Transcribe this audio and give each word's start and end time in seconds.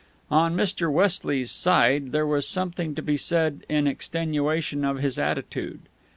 On 0.31 0.55
Mr. 0.57 0.91
Westley's 0.91 1.51
side, 1.51 2.11
there 2.11 2.25
was 2.25 2.47
something 2.47 2.95
to 2.95 3.03
be 3.03 3.17
said 3.17 3.67
in 3.69 3.85
extenuation 3.85 4.83
of 4.83 4.97
his 4.97 5.19
attitude. 5.19 5.81